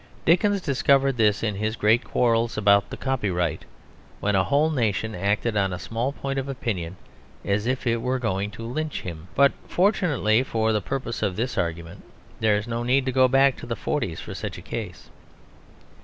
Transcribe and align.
Dickens 0.25 0.61
discovered 0.61 1.17
this 1.17 1.43
in 1.43 1.53
his 1.53 1.75
great 1.75 2.03
quarrels 2.03 2.57
about 2.57 2.89
the 2.89 2.97
copyright, 2.97 3.65
when 4.19 4.33
a 4.33 4.43
whole 4.43 4.71
nation 4.71 5.13
acted 5.13 5.55
on 5.55 5.71
a 5.71 5.77
small 5.77 6.11
point 6.11 6.39
of 6.39 6.49
opinion 6.49 6.95
as 7.45 7.67
if 7.67 7.85
it 7.85 8.01
were 8.01 8.17
going 8.17 8.49
to 8.49 8.65
lynch 8.65 9.01
him. 9.01 9.27
But, 9.35 9.51
fortunately 9.67 10.41
for 10.41 10.71
the 10.73 10.81
purpose 10.81 11.21
of 11.21 11.35
this 11.35 11.55
argument, 11.55 12.01
there 12.39 12.57
is 12.57 12.67
no 12.67 12.81
need 12.81 13.05
to 13.05 13.11
go 13.11 13.27
back 13.27 13.55
to 13.57 13.67
the 13.67 13.75
forties 13.75 14.19
for 14.19 14.33
such 14.33 14.57
a 14.57 14.63
case. 14.63 15.11